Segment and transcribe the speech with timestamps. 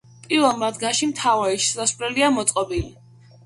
[0.21, 2.95] პირველ მათგანში მთავარი შესასვლელია მოწყობილი.